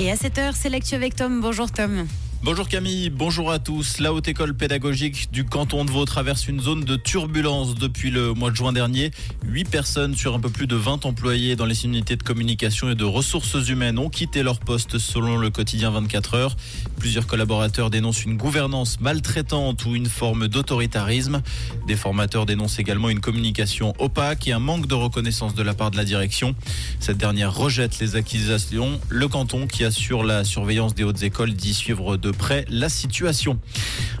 Et 0.00 0.10
à 0.10 0.14
7h, 0.14 0.54
c'est 0.54 0.70
l'actu 0.70 0.94
avec 0.94 1.14
Tom. 1.14 1.42
Bonjour 1.42 1.70
Tom. 1.70 2.06
Bonjour 2.42 2.68
Camille, 2.68 3.10
bonjour 3.10 3.52
à 3.52 3.58
tous. 3.58 3.98
La 3.98 4.14
haute 4.14 4.26
école 4.26 4.54
pédagogique 4.54 5.30
du 5.30 5.44
canton 5.44 5.84
de 5.84 5.90
Vaud 5.90 6.06
traverse 6.06 6.48
une 6.48 6.58
zone 6.58 6.84
de 6.84 6.96
turbulence 6.96 7.74
depuis 7.74 8.10
le 8.10 8.32
mois 8.32 8.50
de 8.50 8.56
juin 8.56 8.72
dernier. 8.72 9.10
Huit 9.44 9.68
personnes 9.68 10.16
sur 10.16 10.34
un 10.34 10.40
peu 10.40 10.48
plus 10.48 10.66
de 10.66 10.74
20 10.74 11.04
employés 11.04 11.54
dans 11.54 11.66
les 11.66 11.84
unités 11.84 12.16
de 12.16 12.22
communication 12.22 12.88
et 12.88 12.94
de 12.94 13.04
ressources 13.04 13.68
humaines 13.68 13.98
ont 13.98 14.08
quitté 14.08 14.42
leur 14.42 14.58
poste 14.58 14.96
selon 14.96 15.36
le 15.36 15.50
quotidien 15.50 15.90
24 15.90 16.32
heures. 16.32 16.56
Plusieurs 16.98 17.26
collaborateurs 17.26 17.90
dénoncent 17.90 18.24
une 18.24 18.38
gouvernance 18.38 19.00
maltraitante 19.00 19.84
ou 19.84 19.94
une 19.94 20.06
forme 20.06 20.48
d'autoritarisme. 20.48 21.42
Des 21.86 21.96
formateurs 21.96 22.46
dénoncent 22.46 22.78
également 22.78 23.10
une 23.10 23.20
communication 23.20 23.92
opaque 23.98 24.48
et 24.48 24.52
un 24.52 24.60
manque 24.60 24.86
de 24.86 24.94
reconnaissance 24.94 25.54
de 25.54 25.62
la 25.62 25.74
part 25.74 25.90
de 25.90 25.98
la 25.98 26.04
direction. 26.04 26.54
Cette 27.00 27.18
dernière 27.18 27.54
rejette 27.54 27.98
les 27.98 28.16
accusations. 28.16 28.98
Le 29.10 29.28
canton 29.28 29.66
qui 29.66 29.84
assure 29.84 30.24
la 30.24 30.44
surveillance 30.44 30.94
des 30.94 31.04
hautes 31.04 31.22
écoles 31.22 31.52
dit 31.52 31.74
suivre 31.74 32.16
de 32.16 32.29
près 32.32 32.64
la 32.68 32.88
situation. 32.88 33.58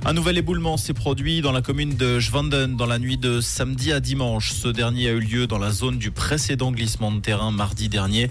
Un 0.04 0.14
nouvel 0.14 0.38
éboulement 0.38 0.78
s'est 0.78 0.94
produit 0.94 1.42
dans 1.42 1.52
la 1.52 1.60
commune 1.60 1.96
de 1.96 2.18
Schwanden 2.18 2.74
dans 2.76 2.86
la 2.86 2.98
nuit 2.98 3.18
de 3.18 3.40
samedi 3.40 3.92
à 3.92 4.00
dimanche. 4.00 4.52
Ce 4.52 4.68
dernier 4.68 5.08
a 5.08 5.12
eu 5.12 5.20
lieu 5.20 5.46
dans 5.46 5.58
la 5.58 5.70
zone 5.70 5.98
du 5.98 6.10
précédent 6.10 6.72
glissement 6.72 7.12
de 7.12 7.20
terrain 7.20 7.50
mardi 7.50 7.90
dernier. 7.90 8.30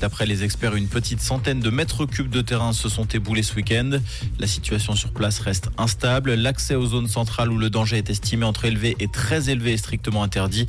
D'après 0.00 0.24
les 0.24 0.44
experts, 0.44 0.74
une 0.76 0.88
petite 0.88 1.20
centaine 1.20 1.60
de 1.60 1.68
mètres 1.68 2.06
cubes 2.06 2.30
de 2.30 2.40
terrain 2.40 2.72
se 2.72 2.88
sont 2.88 3.04
éboulés 3.04 3.42
ce 3.42 3.54
week-end. 3.54 3.90
La 4.38 4.46
situation 4.46 4.94
sur 4.94 5.12
place 5.12 5.40
reste 5.40 5.68
instable. 5.76 6.34
L'accès 6.34 6.74
aux 6.74 6.86
zones 6.86 7.08
centrales 7.08 7.52
où 7.52 7.58
le 7.58 7.68
danger 7.68 7.98
est 7.98 8.08
estimé 8.08 8.46
entre 8.46 8.64
élevé 8.64 8.96
et 8.98 9.08
très 9.08 9.50
élevé 9.50 9.74
est 9.74 9.76
strictement 9.76 10.22
interdit. 10.22 10.66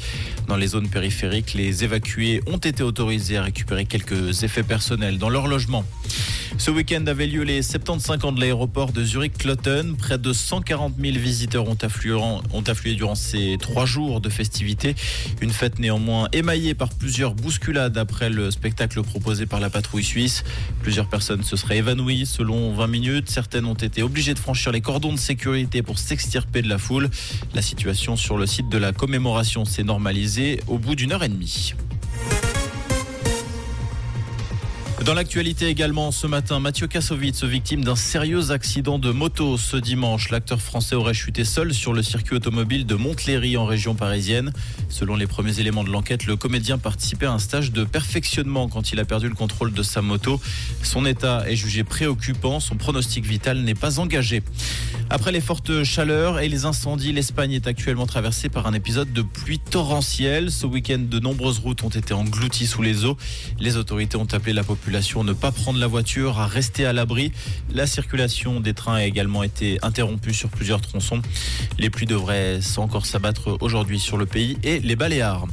Dans 0.47 0.57
les 0.57 0.67
zones 0.67 0.89
périphériques, 0.89 1.53
les 1.53 1.83
évacués 1.85 2.41
ont 2.47 2.57
été 2.57 2.83
autorisés 2.83 3.37
à 3.37 3.43
récupérer 3.43 3.85
quelques 3.85 4.43
effets 4.43 4.63
personnels 4.63 5.17
dans 5.17 5.29
leur 5.29 5.47
logement. 5.47 5.85
Ce 6.57 6.69
week-end 6.69 7.05
avait 7.07 7.27
lieu 7.27 7.43
les 7.43 7.61
75 7.61 8.25
ans 8.25 8.31
de 8.31 8.39
l'aéroport 8.39 8.91
de 8.91 9.03
Zurich-Clotten. 9.03 9.95
Près 9.95 10.17
de 10.17 10.33
140 10.33 10.93
000 10.99 11.17
visiteurs 11.17 11.67
ont 11.67 11.77
afflué, 11.81 12.13
ont 12.13 12.63
afflué 12.67 12.93
durant 12.93 13.15
ces 13.15 13.57
trois 13.59 13.85
jours 13.85 14.21
de 14.21 14.29
festivités. 14.29 14.95
Une 15.41 15.51
fête 15.51 15.79
néanmoins 15.79 16.27
émaillée 16.33 16.73
par 16.73 16.89
plusieurs 16.89 17.33
bousculades 17.33 17.97
après 17.97 18.29
le 18.29 18.51
spectacle 18.51 19.01
proposé 19.01 19.45
par 19.45 19.59
la 19.59 19.69
patrouille 19.69 20.03
suisse. 20.03 20.43
Plusieurs 20.81 21.07
personnes 21.07 21.43
se 21.43 21.55
seraient 21.55 21.77
évanouies 21.77 22.25
selon 22.25 22.73
20 22.73 22.87
minutes. 22.87 23.29
Certaines 23.29 23.65
ont 23.65 23.73
été 23.73 24.03
obligées 24.03 24.33
de 24.33 24.39
franchir 24.39 24.71
les 24.71 24.81
cordons 24.81 25.13
de 25.13 25.19
sécurité 25.19 25.81
pour 25.81 25.97
s'extirper 25.97 26.61
de 26.61 26.69
la 26.69 26.77
foule. 26.77 27.09
La 27.55 27.61
situation 27.61 28.15
sur 28.15 28.37
le 28.37 28.45
site 28.45 28.69
de 28.69 28.77
la 28.77 28.91
commémoration 28.91 29.65
s'est 29.65 29.83
normalisée 29.83 30.59
au 30.67 30.77
bout 30.77 30.95
d'une 30.95 31.13
heure 31.13 31.23
et 31.23 31.29
demie. 31.29 31.73
Dans 35.05 35.15
l'actualité 35.15 35.65
également, 35.65 36.11
ce 36.11 36.27
matin, 36.27 36.59
Mathieu 36.59 36.85
Kassovitz, 36.85 37.43
victime 37.43 37.83
d'un 37.83 37.95
sérieux 37.95 38.51
accident 38.51 38.99
de 38.99 39.09
moto 39.09 39.57
ce 39.57 39.75
dimanche. 39.75 40.29
L'acteur 40.29 40.61
français 40.61 40.93
aurait 40.93 41.15
chuté 41.15 41.43
seul 41.43 41.73
sur 41.73 41.93
le 41.93 42.03
circuit 42.03 42.35
automobile 42.35 42.85
de 42.85 42.93
Montlhéry 42.93 43.57
en 43.57 43.65
région 43.65 43.95
parisienne. 43.95 44.53
Selon 44.89 45.15
les 45.15 45.25
premiers 45.25 45.59
éléments 45.59 45.83
de 45.83 45.89
l'enquête, 45.89 46.27
le 46.27 46.35
comédien 46.35 46.77
participait 46.77 47.25
à 47.25 47.31
un 47.31 47.39
stage 47.39 47.71
de 47.71 47.83
perfectionnement 47.83 48.69
quand 48.69 48.91
il 48.91 48.99
a 48.99 49.05
perdu 49.05 49.27
le 49.27 49.33
contrôle 49.33 49.73
de 49.73 49.81
sa 49.81 50.03
moto. 50.03 50.39
Son 50.83 51.03
état 51.07 51.49
est 51.49 51.55
jugé 51.55 51.83
préoccupant, 51.83 52.59
son 52.59 52.75
pronostic 52.75 53.25
vital 53.25 53.61
n'est 53.61 53.73
pas 53.73 53.99
engagé. 53.99 54.43
Après 55.09 55.31
les 55.31 55.41
fortes 55.41 55.83
chaleurs 55.83 56.39
et 56.39 56.47
les 56.47 56.65
incendies, 56.65 57.11
l'Espagne 57.11 57.53
est 57.53 57.65
actuellement 57.65 58.05
traversée 58.05 58.49
par 58.49 58.67
un 58.67 58.73
épisode 58.73 59.11
de 59.11 59.23
pluie 59.23 59.59
torrentielle. 59.59 60.51
Ce 60.51 60.67
week-end, 60.67 60.99
de 60.99 61.19
nombreuses 61.19 61.57
routes 61.57 61.83
ont 61.83 61.89
été 61.89 62.13
englouties 62.13 62.67
sous 62.67 62.83
les 62.83 63.03
eaux. 63.03 63.17
Les 63.59 63.77
autorités 63.77 64.15
ont 64.15 64.27
appelé 64.31 64.53
la 64.53 64.63
population 64.63 64.90
ne 64.91 65.33
pas 65.33 65.51
prendre 65.51 65.79
la 65.79 65.87
voiture, 65.87 66.39
à 66.39 66.47
rester 66.47 66.85
à 66.85 66.91
l'abri. 66.91 67.31
La 67.73 67.87
circulation 67.87 68.59
des 68.59 68.73
trains 68.73 68.95
a 68.95 69.05
également 69.05 69.41
été 69.41 69.79
interrompue 69.83 70.33
sur 70.33 70.49
plusieurs 70.49 70.81
tronçons. 70.81 71.21
Les 71.79 71.89
pluies 71.89 72.05
devraient 72.05 72.59
encore 72.75 73.05
s'abattre 73.05 73.57
aujourd'hui 73.61 73.99
sur 73.99 74.17
le 74.17 74.25
pays 74.25 74.57
et 74.63 74.79
les 74.79 74.97
Baléares. 74.97 75.47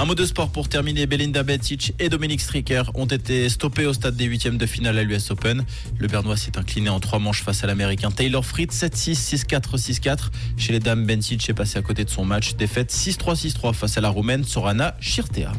Un 0.00 0.06
mot 0.06 0.14
de 0.16 0.24
sport 0.24 0.50
pour 0.50 0.68
terminer. 0.68 1.06
Belinda 1.06 1.44
Betic 1.44 1.94
et 2.00 2.08
Dominique 2.08 2.40
Stricker 2.40 2.82
ont 2.94 3.06
été 3.06 3.48
stoppés 3.48 3.86
au 3.86 3.92
stade 3.92 4.16
des 4.16 4.24
huitièmes 4.24 4.58
de 4.58 4.66
finale 4.66 4.98
à 4.98 5.04
l'US 5.04 5.30
Open. 5.30 5.64
Le 5.98 6.08
Bernois 6.08 6.36
s'est 6.36 6.58
incliné 6.58 6.88
en 6.88 6.98
trois 6.98 7.20
manches 7.20 7.42
face 7.42 7.62
à 7.62 7.68
l'Américain 7.68 8.10
Taylor 8.10 8.44
Fritz 8.44 8.74
7-6, 8.74 9.46
6-4, 9.46 9.76
6-4. 9.76 10.18
Chez 10.56 10.72
les 10.72 10.80
dames, 10.80 11.06
Bencic 11.06 11.48
est 11.48 11.54
passé 11.54 11.78
à 11.78 11.82
côté 11.82 12.04
de 12.04 12.10
son 12.10 12.24
match. 12.24 12.56
Défaite 12.56 12.92
6-3, 12.92 13.36
6-3 13.36 13.74
face 13.74 13.98
à 13.98 14.00
la 14.00 14.08
Roumaine 14.08 14.42
Sorana 14.42 14.96
Chirtea. 15.00 15.52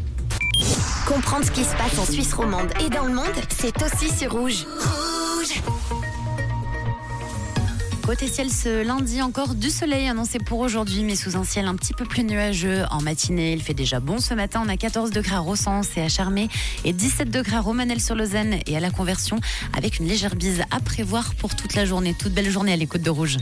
Comprendre 1.07 1.45
ce 1.45 1.51
qui 1.51 1.63
se 1.65 1.75
passe 1.75 1.99
en 1.99 2.05
Suisse 2.05 2.33
romande 2.33 2.71
et 2.79 2.89
dans 2.89 3.03
le 3.03 3.13
monde, 3.13 3.25
c'est 3.49 3.75
aussi 3.83 4.09
sur 4.09 4.31
Rouge. 4.31 4.65
Rouge 4.65 5.61
Côté 8.05 8.27
ciel, 8.27 8.49
ce 8.49 8.83
lundi, 8.83 9.21
encore 9.21 9.53
du 9.53 9.69
soleil 9.69 10.07
annoncé 10.07 10.39
pour 10.39 10.59
aujourd'hui, 10.59 11.03
mais 11.03 11.15
sous 11.15 11.35
un 11.35 11.43
ciel 11.43 11.65
un 11.65 11.75
petit 11.75 11.93
peu 11.93 12.05
plus 12.05 12.23
nuageux. 12.23 12.83
En 12.89 13.01
matinée, 13.01 13.51
il 13.51 13.61
fait 13.61 13.73
déjà 13.73 13.99
bon 13.99 14.19
ce 14.19 14.33
matin. 14.33 14.61
On 14.65 14.69
a 14.69 14.77
14 14.77 15.11
degrés 15.11 15.35
à 15.35 15.39
Rossens 15.39 15.81
et 15.97 16.01
à 16.01 16.09
Charmé 16.09 16.47
et 16.85 16.93
17 16.93 17.29
degrés 17.29 17.57
à 17.57 17.61
Romanel-sur-Lausanne 17.61 18.59
et 18.65 18.77
à 18.77 18.79
la 18.79 18.89
Conversion, 18.89 19.39
avec 19.75 19.99
une 19.99 20.07
légère 20.07 20.35
bise 20.35 20.61
à 20.71 20.79
prévoir 20.79 21.35
pour 21.35 21.55
toute 21.55 21.75
la 21.75 21.85
journée. 21.85 22.15
Toute 22.17 22.33
belle 22.33 22.49
journée 22.49 22.71
à 22.71 22.77
l'écoute 22.77 23.01
de 23.01 23.09
Rouge. 23.09 23.37